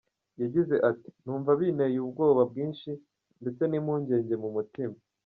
[0.41, 2.89] Yagize ati “Numva binteye ubwoba bwinshi,
[3.41, 4.95] ndetse n’impungenge mu mutima.